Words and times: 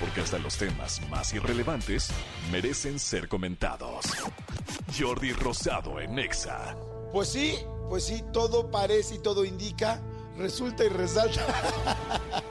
Porque 0.00 0.22
hasta 0.22 0.38
los 0.38 0.56
temas 0.56 1.00
más 1.08 1.32
irrelevantes 1.34 2.08
merecen 2.50 2.98
ser 2.98 3.28
comentados. 3.28 4.06
Jordi 4.98 5.32
Rosado 5.32 6.00
en 6.00 6.18
Exa. 6.18 6.74
Pues 7.12 7.28
sí, 7.28 7.58
pues 7.88 8.04
sí, 8.04 8.24
todo 8.32 8.70
parece 8.70 9.16
y 9.16 9.18
todo 9.18 9.44
indica, 9.44 10.00
resulta 10.38 10.84
y 10.84 10.88
resalta 10.88 11.44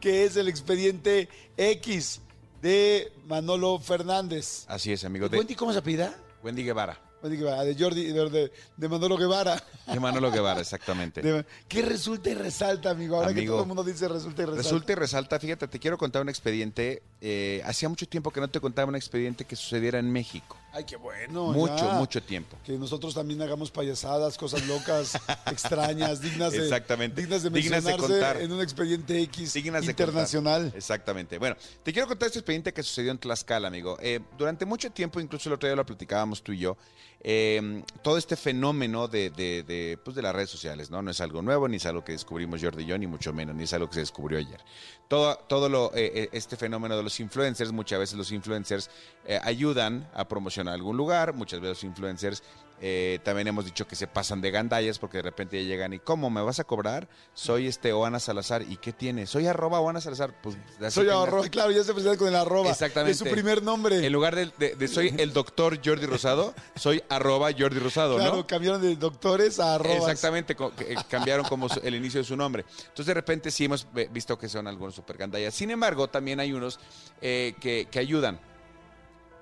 que 0.00 0.24
es 0.24 0.36
el 0.36 0.48
expediente 0.48 1.28
X 1.56 2.20
de 2.62 3.12
Manolo 3.26 3.78
Fernández. 3.78 4.64
Así 4.68 4.92
es, 4.92 5.04
amigo. 5.04 5.26
¿Wendy 5.26 5.54
cómo 5.54 5.72
se 5.72 5.78
apellida? 5.78 6.14
Wendy 6.42 6.64
Guevara. 6.64 7.09
De 7.28 7.76
Jordi, 7.78 8.12
de, 8.12 8.30
de- 8.30 8.52
de 8.76 8.88
Manolo 8.88 9.16
Guevara. 9.16 9.62
De 9.86 10.00
Manolo 10.00 10.30
Guevara, 10.30 10.60
exactamente. 10.60 11.20
De- 11.20 11.44
¿Qué 11.68 11.82
resulta 11.82 12.30
y 12.30 12.34
resalta, 12.34 12.90
amigo? 12.90 13.16
Ahora 13.16 13.28
que 13.34 13.40
Amigo, 13.40 13.54
todo 13.54 13.62
el 13.62 13.68
mundo 13.68 13.84
dice 13.84 14.08
resulta 14.08 14.42
y 14.42 14.44
resalta. 14.46 14.62
Resulta 14.62 14.92
y 14.92 14.94
resalta, 14.94 15.38
fíjate, 15.40 15.68
te 15.68 15.78
quiero 15.78 15.98
contar 15.98 16.22
un 16.22 16.28
expediente. 16.28 17.02
Eh, 17.20 17.60
hacía 17.64 17.88
mucho 17.88 18.06
tiempo 18.08 18.30
que 18.30 18.40
no 18.40 18.48
te 18.48 18.60
contaba 18.60 18.88
un 18.88 18.96
expediente 18.96 19.44
que 19.44 19.54
sucediera 19.56 19.98
en 19.98 20.10
México. 20.10 20.56
Ay, 20.72 20.84
qué 20.84 20.96
bueno. 20.96 21.46
mucho, 21.52 21.76
ya. 21.76 21.94
mucho 21.94 22.22
tiempo. 22.22 22.56
Que 22.64 22.72
nosotros 22.78 23.12
también 23.14 23.42
hagamos 23.42 23.70
payasadas, 23.72 24.38
cosas 24.38 24.66
locas, 24.66 25.18
extrañas, 25.50 26.20
dignas 26.20 26.52
de, 26.52 26.58
Exactamente. 26.62 27.20
dignas 27.20 27.42
de 27.42 27.50
Dignas 27.50 27.82
de 27.84 27.90
mencionarse 27.90 28.12
contar. 28.12 28.40
en 28.40 28.52
un 28.52 28.62
expediente 28.62 29.20
X 29.22 29.52
Dignas 29.54 29.84
de 29.84 29.90
internacional. 29.92 30.62
contar. 30.62 30.78
Exactamente. 30.78 31.38
Bueno, 31.38 31.56
te 31.82 31.92
quiero 31.92 32.06
contar 32.08 32.28
este 32.28 32.38
expediente 32.38 32.72
que 32.72 32.82
sucedió 32.82 33.10
en 33.10 33.18
Tlaxcala, 33.18 33.68
amigo. 33.68 33.98
Eh, 34.00 34.20
durante 34.38 34.64
mucho 34.64 34.90
tiempo, 34.90 35.20
incluso 35.20 35.48
el 35.48 35.54
otro 35.54 35.68
día 35.68 35.76
lo 35.76 35.84
platicábamos 35.84 36.42
tú 36.42 36.52
y 36.52 36.58
yo, 36.58 36.76
eh, 37.22 37.82
todo 38.02 38.16
este 38.16 38.34
fenómeno 38.36 39.06
de, 39.08 39.28
de- 39.30 39.62
de, 39.64 39.98
pues, 40.02 40.16
de 40.16 40.22
las 40.22 40.34
redes 40.34 40.48
sociales, 40.50 40.90
¿no? 40.90 41.02
No 41.02 41.10
es 41.10 41.20
algo 41.20 41.42
nuevo, 41.42 41.68
ni 41.68 41.76
es 41.76 41.84
algo 41.86 42.02
que 42.04 42.12
descubrimos 42.12 42.62
Jordi 42.62 42.84
y 42.84 42.86
yo, 42.86 42.96
ni 42.96 43.06
mucho 43.06 43.32
menos, 43.32 43.54
ni 43.54 43.64
es 43.64 43.72
algo 43.74 43.88
que 43.88 43.94
se 43.94 44.00
descubrió 44.00 44.38
ayer. 44.38 44.60
Todo, 45.08 45.36
todo 45.48 45.68
lo, 45.68 45.90
eh, 45.94 46.28
este 46.32 46.56
fenómeno 46.56 46.96
de 46.96 47.02
los 47.02 47.09
influencers, 47.18 47.72
muchas 47.72 47.98
veces 47.98 48.16
los 48.16 48.30
influencers 48.30 48.90
eh, 49.24 49.40
ayudan 49.42 50.08
a 50.14 50.28
promocionar 50.28 50.74
algún 50.74 50.96
lugar, 50.96 51.32
muchas 51.34 51.60
veces 51.60 51.78
los 51.78 51.84
influencers 51.84 52.42
eh, 52.82 53.18
también 53.22 53.46
hemos 53.46 53.64
dicho 53.66 53.86
que 53.86 53.94
se 53.94 54.06
pasan 54.06 54.40
de 54.40 54.50
gandallas 54.50 54.98
porque 54.98 55.18
de 55.18 55.22
repente 55.22 55.62
ya 55.62 55.68
llegan 55.68 55.92
y 55.92 55.98
¿cómo 55.98 56.30
me 56.30 56.40
vas 56.40 56.60
a 56.60 56.64
cobrar? 56.64 57.08
Soy 57.34 57.66
este 57.66 57.92
Oana 57.92 58.18
Salazar 58.20 58.62
y 58.62 58.76
¿qué 58.78 58.92
tiene? 58.92 59.26
Soy 59.26 59.46
arroba 59.46 59.80
Oana 59.80 60.00
Salazar. 60.00 60.34
Pues 60.42 60.56
Soy 60.92 61.06
tengas- 61.06 61.26
arroba, 61.28 61.48
claro, 61.48 61.70
ya 61.72 61.84
se 61.84 61.92
presenta 61.92 62.16
con 62.18 62.28
el 62.28 62.36
arroba. 62.36 62.70
Exactamente. 62.70 63.12
Es 63.12 63.18
su 63.18 63.24
primer 63.26 63.62
nombre. 63.62 64.04
En 64.06 64.12
lugar 64.12 64.34
de, 64.34 64.50
de- 64.58 64.76
de 64.76 64.88
soy 64.88 65.14
el 65.18 65.32
doctor 65.34 65.78
Jordi 65.84 66.06
Rosado, 66.06 66.54
soy 66.74 67.02
arroba 67.10 67.50
Jordi 67.56 67.78
Rosado, 67.78 68.16
claro, 68.16 68.36
¿no? 68.36 68.46
cambiaron 68.46 68.80
de 68.80 68.96
doctores 68.96 69.60
a 69.60 69.74
arrobas. 69.74 69.98
Exactamente, 69.98 70.56
eh, 70.80 70.94
cambiaron 71.08 71.46
como 71.46 71.68
el 71.82 71.94
inicio 71.94 72.20
de 72.20 72.24
su 72.24 72.36
nombre. 72.36 72.64
Entonces 72.78 73.06
de 73.06 73.14
repente 73.14 73.50
sí 73.50 73.66
hemos 73.66 73.86
visto 74.10 74.38
que 74.38 74.48
son 74.48 74.66
algunos 74.66 74.94
super 74.94 75.18
gandallas. 75.18 75.52
Sin 75.54 75.70
embargo, 75.70 76.08
también 76.08 76.40
hay 76.40 76.52
unos 76.54 76.80
eh, 77.20 77.54
que, 77.60 77.88
que 77.90 77.98
ayudan. 77.98 78.40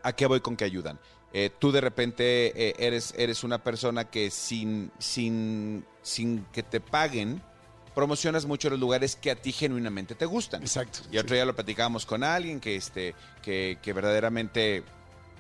¿A 0.03 0.13
qué 0.13 0.27
voy 0.27 0.41
con 0.41 0.57
que 0.57 0.65
ayudan? 0.65 0.99
Eh, 1.33 1.51
tú 1.59 1.73
de 1.73 1.81
repente 1.81 2.69
eh, 2.69 2.75
eres, 2.79 3.15
eres 3.17 3.45
una 3.45 3.59
persona 3.59 4.05
que 4.05 4.31
sin, 4.31 4.91
sin, 4.99 5.85
sin 6.03 6.45
que 6.53 6.63
te 6.63 6.81
paguen, 6.81 7.43
promocionas 7.95 8.47
mucho 8.47 8.71
los 8.71 8.79
lugares 8.79 9.17
que 9.17 9.31
a 9.31 9.37
ti 9.37 9.53
genuinamente 9.53 10.15
te 10.15 10.25
gustan. 10.25 10.63
Exacto. 10.63 11.01
Y 11.11 11.19
otro 11.19 11.35
día 11.35 11.45
lo 11.45 11.55
platicábamos 11.55 12.07
con 12.07 12.25
alguien 12.25 12.61
que, 12.61 12.77
este, 12.77 13.15
que, 13.43 13.79
que 13.83 13.93
verdaderamente 13.93 14.85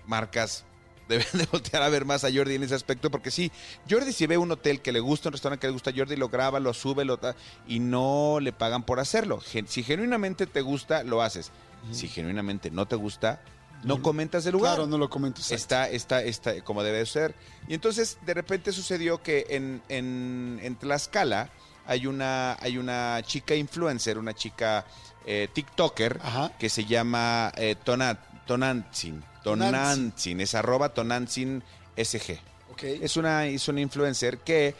marcas 0.07 0.65
deben 1.09 1.27
de 1.33 1.47
voltear 1.47 1.83
a 1.83 1.89
ver 1.89 2.05
más 2.05 2.25
a 2.25 2.33
Jordi 2.33 2.57
en 2.57 2.65
ese 2.65 2.75
aspecto, 2.75 3.11
porque 3.11 3.31
sí, 3.31 3.51
Jordi 3.89 4.12
si 4.12 4.27
ve 4.27 4.37
un 4.37 4.51
hotel 4.51 4.83
que 4.83 4.93
le 4.93 5.01
gusta, 5.01 5.31
un 5.31 5.33
restaurante 5.33 5.62
que 5.62 5.69
le 5.69 5.73
gusta 5.73 5.91
a 5.91 5.95
Jordi, 5.97 6.17
lo 6.17 6.29
graba, 6.29 6.61
lo 6.61 6.75
sube, 6.75 7.07
lo 7.07 7.19
y 7.67 7.81
no 7.81 8.41
le 8.43 8.53
pagan 8.53 8.83
por 8.83 9.01
hacerlo. 9.01 9.41
Si 9.41 9.83
genuinamente 9.83 10.47
te 10.47 10.61
gusta, 10.61 11.03
lo 11.03 11.23
haces. 11.23 11.51
Si 11.93 12.09
genuinamente 12.09 12.71
no 12.71 12.87
te 12.87 12.97
gusta, 12.97 13.41
no 13.84 14.03
comentas 14.03 14.44
el 14.47 14.53
lugar. 14.53 14.75
Claro, 14.75 14.87
no 14.89 14.99
lo 14.99 15.09
comento. 15.11 15.41
Está, 15.50 15.89
está, 15.89 16.22
está 16.22 16.61
como 16.62 16.83
debe 16.83 17.05
ser. 17.06 17.34
Y 17.69 17.75
entonces, 17.75 18.19
de 18.27 18.34
repente 18.34 18.72
sucedió 18.72 19.22
que 19.22 19.47
en, 19.50 19.83
en, 19.89 20.59
en 20.62 20.77
Tlaxcala 20.77 21.50
hay 21.87 22.06
una, 22.06 22.56
hay 22.61 22.77
una 22.78 23.21
chica 23.25 23.55
influencer, 23.55 24.19
una 24.19 24.34
chica 24.34 24.84
eh, 25.27 25.49
TikToker, 25.53 26.19
Ajá. 26.22 26.53
que 26.59 26.69
se 26.69 26.84
llama 26.84 27.53
eh, 27.56 27.77
Tona- 27.84 28.19
Tonantzin. 28.47 29.22
Tonantzin, 29.44 30.41
es 30.41 30.55
arroba 30.55 30.91
Tonantzin 30.91 31.62
SG. 31.97 32.38
Es 32.83 33.17
una, 33.17 33.47
es 33.47 33.67
una 33.69 33.81
influencer 33.81 34.38
que 34.38 34.75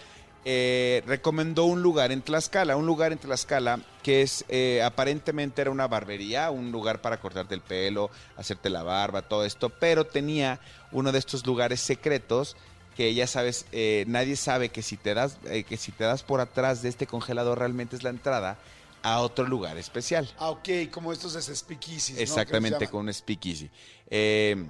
eh, 0.45 1.03
recomendó 1.07 1.65
un 1.65 1.83
lugar 1.83 2.13
en 2.13 2.23
Tlaxcala, 2.23 2.77
un 2.77 2.87
lugar 2.87 3.13
en 3.13 3.19
Tlaxcala 3.19 3.81
que 4.03 4.23
es 4.23 4.45
eh, 4.49 4.83
aparentemente 4.83 5.61
era 5.61 5.71
una 5.71 5.87
barbería, 5.87 6.51
un 6.51 6.73
lugar 6.73 7.03
para 7.03 7.21
cortarte 7.21 7.55
el 7.55 7.61
pelo, 7.61 8.11
hacerte 8.37 8.71
la 8.71 8.83
barba, 8.83 9.23
todo 9.23 9.45
esto, 9.45 9.69
pero 9.69 10.07
tenía 10.07 10.61
uno 10.93 11.13
de 11.13 11.19
estos 11.19 11.45
lugares 11.45 11.81
secretos 11.81 12.57
que 12.97 13.15
ya 13.15 13.27
sabes, 13.27 13.67
eh, 13.71 14.05
nadie 14.09 14.35
sabe 14.35 14.71
que 14.71 14.83
si 14.83 14.97
te 14.97 15.15
das, 15.15 15.39
eh, 15.45 15.63
que 15.63 15.77
si 15.77 15.93
te 15.93 16.05
das 16.05 16.25
por 16.25 16.41
atrás 16.41 16.83
de 16.83 16.89
este 16.89 17.07
congelador 17.07 17.59
realmente 17.59 17.95
es 17.95 18.03
la 18.03 18.11
entrada 18.11 18.59
a 19.03 19.21
otro 19.21 19.47
lugar 19.47 19.77
especial. 19.79 20.29
Ah, 20.39 20.51
ok, 20.51 20.69
como 20.91 21.13
estos 21.13 21.35
es 21.37 21.47
speakeasy. 21.57 22.15
Exactamente, 22.19 22.89
con 22.89 23.07
un 23.07 23.15
speakeasy. 23.15 23.71
Eh, 24.09 24.67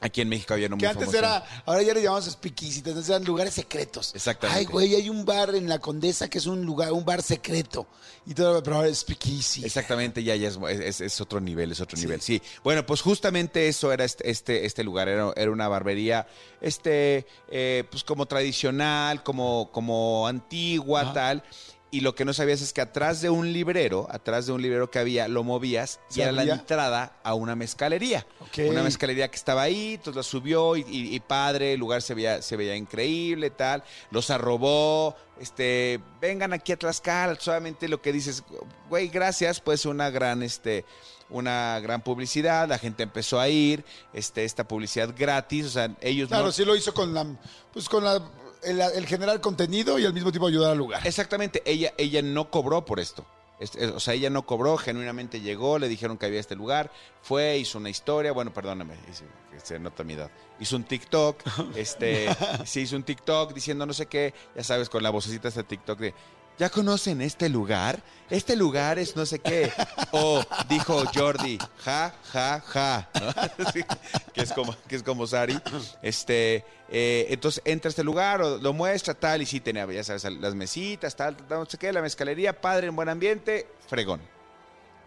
aquí 0.00 0.20
en 0.20 0.28
México 0.28 0.54
había 0.54 0.66
uno 0.66 0.76
muy 0.76 0.80
Que 0.80 0.86
antes 0.86 1.06
famoso. 1.06 1.18
era, 1.18 1.44
ahora 1.64 1.82
ya 1.82 1.94
le 1.94 2.02
llamamos 2.02 2.26
speakeasy, 2.26 2.78
entonces 2.78 3.08
eran 3.08 3.24
lugares 3.24 3.54
secretos. 3.54 4.12
Exactamente. 4.14 4.58
Ay, 4.60 4.66
güey, 4.66 4.94
hay 4.94 5.08
un 5.10 5.24
bar 5.24 5.54
en 5.54 5.68
la 5.68 5.78
Condesa 5.78 6.28
que 6.28 6.38
es 6.38 6.46
un 6.46 6.64
lugar, 6.64 6.92
un 6.92 7.04
bar 7.04 7.22
secreto. 7.22 7.86
Y 8.28 8.34
todo, 8.34 8.60
pero 8.62 8.76
ahora 8.76 8.88
es 8.88 8.98
speakeasy. 8.98 9.64
Exactamente, 9.64 10.22
ya, 10.24 10.34
ya 10.34 10.48
es, 10.48 10.58
es- 10.80 11.00
es 11.00 11.20
otro 11.20 11.40
nivel, 11.40 11.70
es 11.70 11.80
otro 11.80 11.96
nivel. 11.96 12.20
Sí, 12.20 12.42
bueno, 12.64 12.84
pues 12.84 13.00
justamente 13.00 13.68
eso 13.68 13.92
era 13.92 14.04
este, 14.04 14.28
este, 14.28 14.66
este 14.66 14.82
lugar, 14.82 15.08
era, 15.08 15.32
era 15.36 15.50
una 15.52 15.68
barbería, 15.68 16.26
este, 16.60 17.24
eh, 17.48 17.84
pues 17.90 18.02
como 18.02 18.26
tradicional, 18.26 19.22
como, 19.22 19.70
como 19.72 20.26
antigua, 20.26 21.02
Ajá. 21.02 21.12
tal. 21.12 21.44
Y 21.90 22.00
lo 22.00 22.14
que 22.16 22.24
no 22.24 22.32
sabías 22.32 22.60
es 22.62 22.72
que 22.72 22.80
atrás 22.80 23.20
de 23.20 23.30
un 23.30 23.52
librero, 23.52 24.08
atrás 24.10 24.46
de 24.46 24.52
un 24.52 24.60
librero 24.60 24.90
que 24.90 24.98
había, 24.98 25.28
lo 25.28 25.44
movías 25.44 26.00
y 26.10 26.14
¿Se 26.14 26.22
era 26.22 26.32
la 26.32 26.42
entrada 26.54 27.12
a 27.22 27.34
una 27.34 27.54
mezcalería. 27.54 28.26
Una 28.68 28.82
mezcalería 28.82 29.28
que 29.30 29.36
estaba 29.36 29.62
ahí, 29.62 29.94
entonces 29.94 30.16
la 30.16 30.22
subió 30.24 30.76
y, 30.76 30.80
y- 30.88 31.14
y 31.14 31.20
padre, 31.20 31.74
el 31.74 31.80
lugar 31.80 32.02
se 32.02 32.14
veía, 32.14 32.42
se 32.42 32.56
veía 32.56 32.74
increíble, 32.74 33.50
tal. 33.50 33.84
Los 34.10 34.30
arrobó, 34.30 35.14
este, 35.40 36.00
vengan 36.20 36.52
aquí 36.52 36.72
a 36.72 36.76
Tlaxcala, 36.76 37.36
solamente 37.38 37.88
lo 37.88 38.02
que 38.02 38.12
dices, 38.12 38.42
güey, 38.90 39.08
gracias, 39.08 39.60
pues 39.60 39.86
una 39.86 40.10
gran, 40.10 40.42
este, 40.42 40.84
una 41.30 41.78
gran 41.80 42.02
publicidad, 42.02 42.68
la 42.68 42.78
gente 42.78 43.04
empezó 43.04 43.38
a 43.38 43.48
ir, 43.48 43.84
este, 44.12 44.44
esta 44.44 44.66
publicidad 44.66 45.14
gratis, 45.16 45.66
o 45.66 45.70
sea, 45.70 45.94
ellos 46.00 46.28
Claro, 46.28 46.46
no- 46.46 46.52
sí 46.52 46.64
lo 46.64 46.74
hizo 46.74 46.92
con 46.92 47.14
la, 47.14 47.24
pues 47.72 47.88
con 47.88 48.02
la, 48.04 48.20
el, 48.66 48.80
el 48.80 49.06
generar 49.06 49.40
contenido 49.40 49.98
y 49.98 50.04
al 50.04 50.12
mismo 50.12 50.30
tiempo 50.32 50.46
ayudar 50.48 50.72
al 50.72 50.78
lugar. 50.78 51.06
Exactamente, 51.06 51.62
ella, 51.64 51.92
ella 51.96 52.20
no 52.22 52.50
cobró 52.50 52.84
por 52.84 53.00
esto. 53.00 53.24
Es- 53.58 53.74
es- 53.76 53.90
o 53.92 54.00
sea, 54.00 54.12
ella 54.12 54.28
no 54.28 54.44
cobró, 54.44 54.76
genuinamente 54.76 55.40
llegó, 55.40 55.78
le 55.78 55.88
dijeron 55.88 56.18
que 56.18 56.26
había 56.26 56.40
este 56.40 56.54
lugar, 56.56 56.90
fue, 57.22 57.56
hizo 57.56 57.78
una 57.78 57.88
historia, 57.88 58.32
bueno, 58.32 58.52
perdóname, 58.52 58.94
hizo- 59.10 59.24
se 59.62 59.78
nota 59.78 60.04
mi 60.04 60.12
edad. 60.12 60.30
Hizo 60.60 60.76
un 60.76 60.84
TikTok, 60.84 61.40
este, 61.74 62.28
se 62.66 62.80
hizo 62.82 62.96
un 62.96 63.02
TikTok 63.02 63.54
diciendo 63.54 63.86
no 63.86 63.94
sé 63.94 64.06
qué, 64.06 64.34
ya 64.54 64.62
sabes, 64.62 64.90
con 64.90 65.02
la 65.02 65.08
vocecita 65.10 65.48
de 65.48 65.62
TikTok 65.64 65.98
de, 65.98 66.14
¿ya 66.58 66.70
conocen 66.70 67.20
este 67.20 67.48
lugar? 67.48 68.02
Este 68.28 68.56
lugar 68.56 68.98
es 68.98 69.14
no 69.14 69.24
sé 69.24 69.38
qué. 69.38 69.72
O 70.10 70.42
dijo 70.68 71.04
Jordi, 71.14 71.58
ja, 71.84 72.14
ja, 72.32 72.60
ja. 72.60 73.10
que, 74.32 74.40
es 74.40 74.52
como, 74.52 74.76
que 74.88 74.96
es 74.96 75.02
como 75.02 75.26
Sari. 75.26 75.58
Este, 76.02 76.64
eh, 76.88 77.26
entonces 77.30 77.62
entra 77.64 77.88
a 77.88 77.90
este 77.90 78.04
lugar, 78.04 78.42
o 78.42 78.58
lo 78.58 78.72
muestra, 78.72 79.14
tal, 79.14 79.42
y 79.42 79.46
sí 79.46 79.60
tenía, 79.60 79.86
ya 79.86 80.02
sabes, 80.02 80.24
las 80.24 80.54
mesitas, 80.54 81.14
tal, 81.14 81.36
tal, 81.36 81.60
no 81.60 81.66
sé 81.66 81.78
qué, 81.78 81.92
la 81.92 82.02
mezcalería, 82.02 82.60
padre, 82.60 82.88
en 82.88 82.96
buen 82.96 83.08
ambiente, 83.08 83.68
fregón. 83.88 84.20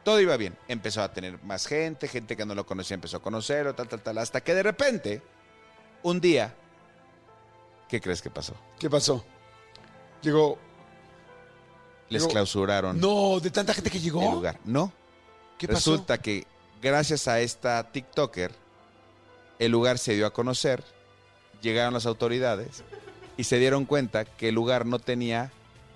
Todo 0.04 0.20
iba 0.22 0.38
bien. 0.38 0.58
Empezó 0.68 1.02
a 1.02 1.12
tener 1.12 1.42
más 1.44 1.68
gente, 1.68 2.08
gente 2.08 2.38
que 2.38 2.46
no 2.46 2.56
lo 2.56 2.66
conocía 2.66 2.96
empezó 2.96 3.18
a 3.18 3.22
conocerlo, 3.22 3.76
tal, 3.76 3.88
tal, 3.88 4.02
tal, 4.02 4.18
hasta 4.18 4.42
que 4.42 4.54
de 4.54 4.64
repente, 4.64 5.22
un 6.04 6.22
día, 6.22 6.54
¿qué 7.88 8.00
crees 8.00 8.22
que 8.22 8.30
pasó? 8.30 8.56
¿Qué 8.80 8.90
pasó? 8.90 9.24
Llegó. 10.22 10.58
Les 12.10 12.22
Llegó- 12.24 12.32
clausuraron 12.34 13.00
No, 13.00 13.40
de 13.40 13.52
tanta 13.52 13.74
gente 13.74 13.90
que 13.92 14.00
llegó. 14.00 14.24
el 14.24 14.32
lugar. 14.32 14.60
No. 14.66 14.92
¿Qué 15.58 15.68
pasó? 15.68 15.92
Resulta 15.92 16.18
que 16.20 16.46
gracias 16.82 17.28
a 17.28 17.40
esta 17.40 17.84
TikToker, 17.92 18.52
el 19.60 19.72
lugar 19.72 19.98
se 19.98 20.14
dio 20.16 20.26
a 20.26 20.34
conocer, 20.34 20.84
llegaron 21.62 21.94
las 21.94 22.06
autoridades 22.06 22.84
y 23.38 23.44
se 23.44 23.58
dieron 23.58 23.86
cuenta 23.86 24.26
que 24.26 24.50
el 24.50 24.56
lugar 24.56 24.86
no 24.86 25.00
tenía 25.00 25.52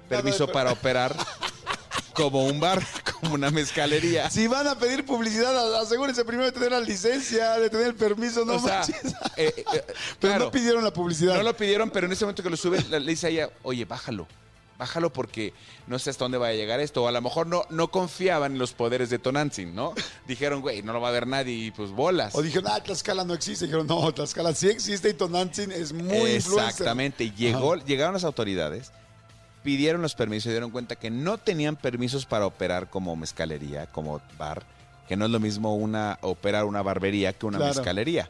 permiso 0.09 0.47
para 0.51 0.71
operar 0.73 1.15
como 2.13 2.45
un 2.45 2.59
bar, 2.59 2.83
como 3.21 3.33
una 3.35 3.49
mezcalería. 3.49 4.29
Si 4.29 4.47
van 4.47 4.67
a 4.67 4.77
pedir 4.77 5.05
publicidad, 5.05 5.75
asegúrense 5.81 6.23
primero 6.25 6.45
de 6.45 6.51
tener 6.51 6.71
la 6.71 6.79
licencia, 6.81 7.53
de 7.57 7.69
tener 7.69 7.87
el 7.87 7.95
permiso, 7.95 8.45
no 8.45 8.55
o 8.55 8.59
sea, 8.59 8.79
manches. 8.79 9.13
eh, 9.37 9.51
eh, 9.57 9.63
Pero 9.73 9.85
claro, 10.19 10.45
no 10.45 10.51
pidieron 10.51 10.83
la 10.83 10.91
publicidad. 10.93 11.35
no 11.35 11.43
lo 11.43 11.55
pidieron, 11.57 11.89
pero 11.89 12.05
en 12.05 12.11
ese 12.13 12.25
momento 12.25 12.43
que 12.43 12.49
lo 12.51 12.57
suben, 12.57 12.85
le 12.91 12.99
dice 12.99 13.27
a 13.27 13.29
ella, 13.29 13.49
oye, 13.63 13.85
bájalo. 13.85 14.27
Bájalo 14.83 15.13
porque 15.13 15.53
no 15.87 15.97
sé 15.97 16.09
hasta 16.09 16.25
dónde 16.25 16.37
va 16.37 16.47
a 16.47 16.53
llegar 16.53 16.81
esto. 16.81 17.03
O 17.03 17.07
a 17.07 17.11
lo 17.13 17.21
mejor 17.21 17.47
no, 17.47 17.63
no 17.69 17.87
confiaban 17.89 18.51
en 18.51 18.59
los 18.59 18.73
poderes 18.73 19.09
de 19.09 19.17
Tonantzin, 19.17 19.73
¿no? 19.73 19.93
Dijeron, 20.27 20.59
güey, 20.59 20.81
no 20.83 20.91
lo 20.91 20.99
va 20.99 21.07
a 21.07 21.11
ver 21.11 21.25
nadie 21.25 21.53
y 21.53 21.71
pues 21.71 21.91
bolas. 21.91 22.35
O 22.35 22.41
dijeron, 22.41 22.69
ah, 22.69 22.83
Tlaxcala 22.83 23.23
no 23.23 23.33
existe. 23.33 23.63
Dijeron, 23.65 23.87
no, 23.87 24.13
Tlaxcala 24.13 24.53
sí 24.53 24.67
existe 24.67 25.07
y 25.09 25.13
Tonantzin 25.13 25.71
es 25.71 25.93
muy 25.93 26.03
influencer. 26.17 26.67
Exactamente. 26.69 27.31
Llegó, 27.31 27.77
llegaron 27.77 28.13
las 28.13 28.25
autoridades, 28.25 28.91
pidieron 29.63 30.01
los 30.01 30.15
permisos 30.15 30.47
y 30.47 30.49
dieron 30.49 30.69
cuenta 30.71 30.97
que 30.97 31.09
no 31.09 31.37
tenían 31.37 31.77
permisos 31.77 32.25
para 32.25 32.45
operar 32.45 32.89
como 32.89 33.15
mezcalería, 33.15 33.85
como 33.87 34.19
bar, 34.37 34.63
que 35.07 35.15
no 35.15 35.23
es 35.25 35.31
lo 35.31 35.39
mismo 35.39 35.77
una 35.77 36.17
operar 36.19 36.65
una 36.65 36.81
barbería 36.81 37.31
que 37.31 37.45
una 37.45 37.57
Claro. 37.57 37.73
mezcalería. 37.73 38.27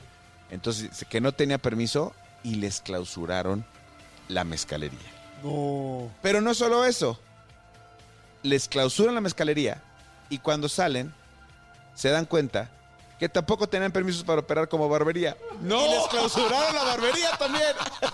Entonces, 0.52 1.04
que 1.10 1.20
no 1.20 1.32
tenía 1.32 1.58
permiso 1.58 2.14
y 2.44 2.56
les 2.56 2.80
clausuraron 2.82 3.66
la 4.28 4.44
mezcalería. 4.44 5.00
No. 5.44 6.10
Pero 6.22 6.42
no 6.42 6.54
solo 6.54 6.86
eso. 6.86 7.20
Les 8.42 8.68
clausuran 8.68 9.16
la 9.16 9.22
mezcalería 9.22 9.82
y 10.30 10.40
cuando 10.40 10.68
salen 10.68 11.14
se 11.96 12.10
dan 12.10 12.26
cuenta 12.26 12.70
que 13.20 13.30
tampoco 13.30 13.68
tenían 13.68 13.92
permisos 13.92 14.24
para 14.24 14.42
operar 14.42 14.68
como 14.68 14.90
barbería. 14.90 15.38
¡No! 15.62 15.86
Y 15.86 15.90
les 15.92 16.08
clausuraron 16.08 16.76
la 16.76 16.84
barbería 16.84 17.32
también. 17.38 17.74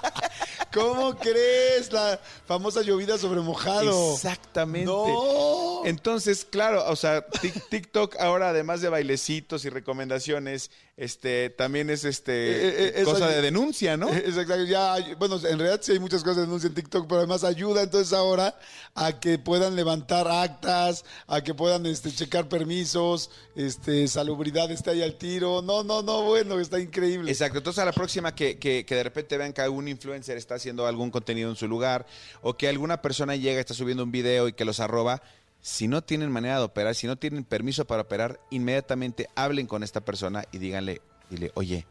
¿Cómo 0.73 1.15
crees? 1.15 1.91
La 1.91 2.19
famosa 2.45 2.81
llovida 2.81 3.17
sobre 3.17 3.41
mojado. 3.41 4.13
Exactamente. 4.13 4.85
No. 4.85 5.68
Entonces, 5.85 6.45
claro, 6.45 6.83
o 6.87 6.95
sea, 6.95 7.25
Tik- 7.27 7.63
TikTok 7.69 8.15
ahora, 8.19 8.49
además 8.49 8.81
de 8.81 8.89
bailecitos 8.89 9.65
y 9.65 9.69
recomendaciones, 9.69 10.71
este, 10.97 11.49
también 11.49 11.89
es 11.89 12.03
este 12.03 12.31
Eh, 12.51 12.69
eh, 12.87 12.93
eso 12.97 13.13
cosa 13.13 13.27
de 13.29 13.41
denuncia, 13.41 13.95
¿no? 13.95 14.09
Eh, 14.13 14.23
Exacto, 14.27 14.61
ya, 14.65 14.95
bueno, 15.17 15.35
en 15.37 15.57
realidad 15.57 15.79
sí 15.81 15.93
hay 15.93 15.99
muchas 15.99 16.21
cosas 16.23 16.37
de 16.37 16.41
denuncia 16.43 16.67
en 16.67 16.73
TikTok, 16.73 17.07
pero 17.07 17.19
además 17.19 17.43
ayuda 17.45 17.83
entonces 17.83 18.11
ahora 18.11 18.57
a 18.95 19.19
que 19.19 19.39
puedan 19.39 19.75
levantar 19.77 20.27
actas, 20.27 21.05
a 21.27 21.41
que 21.41 21.53
puedan 21.53 21.85
este, 21.85 22.11
checar 22.11 22.49
permisos, 22.49 23.29
este, 23.55 24.07
salubridad 24.09 24.69
está 24.71 24.91
ahí 24.91 25.01
al 25.01 25.15
tiro. 25.15 25.61
No, 25.61 25.83
no, 25.83 26.01
no, 26.01 26.23
bueno, 26.23 26.59
está 26.59 26.79
increíble. 26.79 27.31
Exacto. 27.31 27.59
Entonces, 27.59 27.81
a 27.81 27.85
la 27.85 27.93
próxima 27.93 28.35
que, 28.35 28.57
que- 28.59 28.85
que 28.85 28.95
de 28.95 29.03
repente 29.03 29.37
vean 29.37 29.53
que 29.53 29.61
algún 29.61 29.87
influencer 29.87 30.37
está 30.37 30.55
haciendo 30.55 30.85
algún 30.85 31.11
contenido 31.11 31.49
en 31.49 31.55
su 31.55 31.67
lugar 31.67 32.05
o 32.41 32.57
que 32.57 32.67
alguna 32.67 33.01
persona 33.01 33.35
llega, 33.37 33.59
está 33.61 33.73
subiendo 33.73 34.03
un 34.03 34.11
video 34.11 34.47
y 34.49 34.53
que 34.53 34.65
los 34.65 34.79
arroba, 34.81 35.21
si 35.61 35.87
no 35.87 36.01
tienen 36.01 36.31
manera 36.31 36.57
de 36.57 36.63
operar, 36.63 36.95
si 36.95 37.07
no 37.07 37.17
tienen 37.17 37.43
permiso 37.43 37.85
para 37.85 38.03
operar, 38.03 38.39
inmediatamente 38.49 39.29
hablen 39.35 39.67
con 39.67 39.83
esta 39.83 40.01
persona 40.01 40.45
y 40.51 40.57
díganle, 40.57 41.01
dile, 41.29 41.51
oye, 41.55 41.85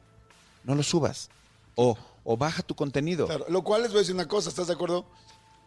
no 0.65 0.75
lo 0.75 0.83
subas. 0.83 1.31
O, 1.75 1.97
o 2.25 2.37
baja 2.37 2.63
tu 2.63 2.75
contenido. 2.75 3.27
Claro, 3.27 3.47
lo 3.49 3.63
cual 3.63 3.83
les 3.83 3.91
voy 3.91 3.99
a 3.99 4.01
decir 4.01 4.15
una 4.15 4.27
cosa, 4.27 4.49
¿estás 4.49 4.67
de 4.67 4.73
acuerdo? 4.73 5.07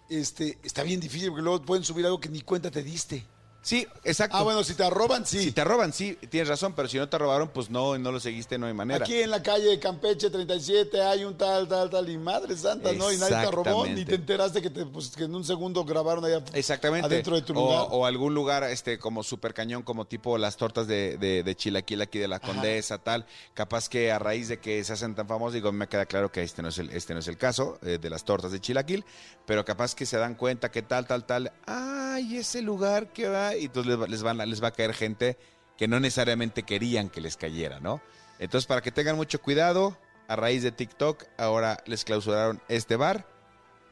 Este, 0.10 0.58
está 0.64 0.84
bien 0.84 1.00
difícil 1.00 1.30
porque 1.30 1.44
luego 1.44 1.62
pueden 1.62 1.84
subir 1.84 2.06
algo 2.06 2.20
que 2.20 2.30
ni 2.30 2.42
cuenta 2.42 2.70
te 2.70 2.84
diste. 2.84 3.26
Sí, 3.62 3.88
exacto. 4.04 4.38
Ah, 4.38 4.44
bueno, 4.44 4.64
si 4.64 4.74
te 4.74 4.90
roban, 4.90 5.24
sí. 5.24 5.44
Si 5.44 5.52
te 5.52 5.64
roban, 5.64 5.94
sí, 5.94 6.18
tienes 6.30 6.48
razón, 6.48 6.74
pero 6.74 6.88
si 6.88 6.98
no 6.98 7.08
te 7.08 7.18
robaron, 7.20 7.50
pues 7.50 7.70
no, 7.70 7.96
no 8.00 8.12
lo 8.12 8.20
seguiste, 8.20 8.58
no 8.58 8.66
hay 8.66 8.74
manera. 8.74 9.06
Aquí 9.06 9.22
en 9.22 9.30
la 9.30 9.44
calle 9.44 9.80
Campeche 9.80 10.32
37 10.32 11.00
hay 11.00 11.26
un 11.26 11.38
tal, 11.38 11.68
tal, 11.68 11.88
tal, 11.92 12.10
y 12.10 12.18
madre 12.18 12.58
santa, 12.58 12.92
¿no? 12.94 13.12
Y 13.12 13.18
nadie 13.18 13.36
te 13.46 13.52
robó, 13.52 13.86
ni 13.86 14.04
te 14.04 14.16
enteraste 14.16 14.64
que, 14.64 14.72
te, 14.72 14.86
pues, 14.88 15.10
que 15.10 15.26
en 15.26 15.36
un 15.36 15.44
segundo 15.44 15.86
grabaron 15.86 16.26
allá 16.26 16.44
Exactamente. 16.54 17.06
adentro 17.06 17.36
de 17.36 17.44
tu 17.44 17.54
lugar. 17.54 17.88
O, 17.92 18.06
algún 18.08 18.34
lugar 18.34 18.64
este 18.64 18.98
como 18.98 19.22
super 19.22 19.54
cañón, 19.54 19.84
como 19.84 20.06
tipo 20.06 20.40
las 20.40 20.58
tortas 20.58 20.88
de, 20.88 21.18
de, 21.18 21.44
de 21.44 21.56
chilaquil 21.56 22.02
aquí 22.02 22.18
de 22.18 22.28
la 22.28 22.40
Condesa, 22.40 22.98
tal. 22.98 23.28
Capaz 23.54 23.90
que 23.90 24.12
a 24.12 24.18
raíz 24.18 24.48
de 24.48 24.60
que 24.60 24.84
se 24.84 24.94
hacen 24.94 25.14
tan 25.14 25.28
famosos, 25.28 25.54
digo, 25.54 25.72
me 25.72 25.88
queda 25.88 26.08
claro 26.08 26.32
que 26.32 26.42
este 26.42 26.64
no 26.64 26.70
es 26.70 26.80
el, 26.80 26.90
este 26.90 27.14
no 27.14 27.20
es 27.20 27.28
el 27.28 27.38
caso 27.38 27.78
eh, 27.84 28.00
de 28.02 28.10
las 28.10 28.26
tortas 28.26 28.52
de 28.52 28.60
chilaquil, 28.60 29.06
pero 29.46 29.64
capaz 29.64 29.94
que 29.94 30.08
se 30.08 30.18
dan 30.18 30.34
cuenta 30.34 30.72
que 30.72 30.82
tal, 30.82 31.06
tal, 31.06 31.26
tal. 31.26 31.52
¡Ay, 31.68 32.38
ese 32.38 32.64
lugar 32.64 33.14
que 33.14 33.28
va! 33.28 33.51
Y 33.58 33.66
entonces 33.66 33.90
les 33.92 34.00
va, 34.02 34.08
les 34.08 34.24
van 34.24 34.42
a- 34.42 34.46
les 34.46 34.64
va 34.64 34.70
a 34.70 34.72
caer 34.72 34.94
gente 34.94 35.38
que 35.78 35.88
no 35.88 36.00
necesariamente 36.00 36.64
querían 36.64 37.10
que 37.10 37.22
les 37.22 37.38
cayera, 37.38 37.80
¿no? 37.80 38.02
Entonces, 38.40 38.68
para 38.68 38.82
que 38.82 38.92
tengan 38.92 39.16
mucho 39.16 39.42
cuidado, 39.42 39.98
a 40.28 40.36
raíz 40.36 40.64
de 40.64 40.72
TikTok, 40.72 41.24
ahora 41.38 41.84
les 41.86 42.04
clausuraron 42.06 42.62
este 42.70 42.96
bar 42.96 43.26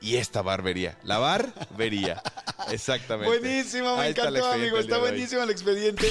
y 0.01 0.15
esta 0.15 0.41
barbería. 0.41 0.97
La 1.03 1.17
barbería. 1.17 2.21
Exactamente. 2.71 3.27
Buenísimo, 3.39 3.95
me 3.97 4.03
Ahí 4.03 4.09
encantó, 4.11 4.51
amigo. 4.51 4.77
Está 4.77 4.97
buenísimo 4.99 5.41
el 5.43 5.49
expediente. 5.49 6.09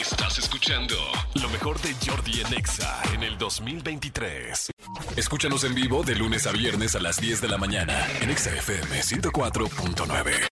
Estás 0.00 0.38
escuchando 0.38 0.96
lo 1.34 1.48
mejor 1.50 1.80
de 1.80 1.94
Jordi 2.04 2.40
en 2.40 2.54
Exa 2.54 3.00
en 3.14 3.22
el 3.22 3.38
2023. 3.38 4.70
Escúchanos 5.16 5.64
en 5.64 5.74
vivo 5.74 6.02
de 6.02 6.14
lunes 6.16 6.46
a 6.46 6.52
viernes 6.52 6.94
a 6.96 7.00
las 7.00 7.20
10 7.20 7.40
de 7.40 7.48
la 7.48 7.58
mañana 7.58 8.06
en 8.20 8.30
Exa 8.30 8.50
FM 8.56 9.00
104.9. 9.02 10.51